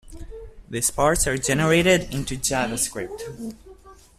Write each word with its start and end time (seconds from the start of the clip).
These 0.67 0.89
parts 0.89 1.27
are 1.27 1.37
generated 1.37 2.11
into 2.11 2.35
JavaScript. 2.35 3.55